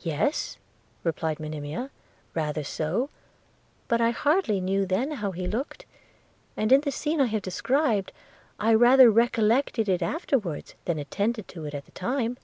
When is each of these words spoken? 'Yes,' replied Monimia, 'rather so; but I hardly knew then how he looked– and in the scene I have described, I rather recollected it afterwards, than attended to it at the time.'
'Yes,' 0.00 0.56
replied 1.02 1.38
Monimia, 1.38 1.90
'rather 2.32 2.64
so; 2.64 3.10
but 3.86 4.00
I 4.00 4.12
hardly 4.12 4.62
knew 4.62 4.86
then 4.86 5.10
how 5.20 5.32
he 5.32 5.46
looked– 5.46 5.84
and 6.56 6.72
in 6.72 6.80
the 6.80 6.90
scene 6.90 7.20
I 7.20 7.26
have 7.26 7.42
described, 7.42 8.12
I 8.58 8.72
rather 8.72 9.10
recollected 9.10 9.90
it 9.90 10.00
afterwards, 10.00 10.74
than 10.86 10.98
attended 10.98 11.48
to 11.48 11.66
it 11.66 11.74
at 11.74 11.84
the 11.84 11.92
time.' 11.92 12.38